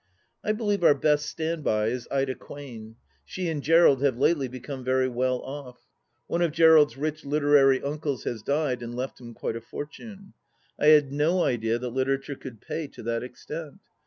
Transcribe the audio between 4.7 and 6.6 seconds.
very well off. One of